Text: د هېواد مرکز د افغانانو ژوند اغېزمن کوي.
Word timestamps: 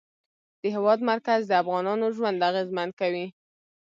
د 0.61 0.63
هېواد 0.75 0.99
مرکز 1.11 1.39
د 1.47 1.51
افغانانو 1.61 2.05
ژوند 2.15 2.45
اغېزمن 2.49 2.89
کوي. 2.99 3.25